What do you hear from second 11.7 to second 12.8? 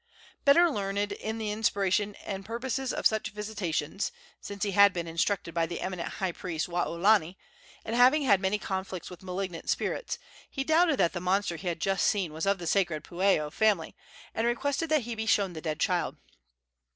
just seen was of the